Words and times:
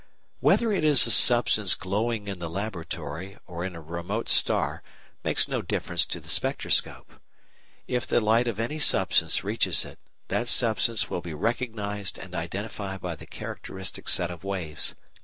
Whether 0.39 0.71
it 0.71 0.83
is 0.83 1.05
a 1.05 1.11
substance 1.11 1.75
glowing 1.75 2.27
in 2.27 2.39
the 2.39 2.49
laboratory 2.49 3.37
or 3.45 3.63
in 3.63 3.75
a 3.75 3.81
remote 3.81 4.29
star 4.29 4.81
makes 5.23 5.47
no 5.47 5.61
difference 5.61 6.07
to 6.07 6.19
the 6.19 6.27
spectroscope; 6.27 7.13
if 7.87 8.07
the 8.07 8.19
light 8.19 8.47
of 8.47 8.59
any 8.59 8.79
substance 8.79 9.43
reaches 9.43 9.85
it, 9.85 9.99
that 10.29 10.47
substance 10.47 11.11
will 11.11 11.21
be 11.21 11.35
recognised 11.35 12.17
and 12.17 12.33
identified 12.33 12.99
by 12.99 13.13
the 13.15 13.27
characteristic 13.27 14.09
set 14.09 14.31
of 14.31 14.43
waves. 14.43 14.95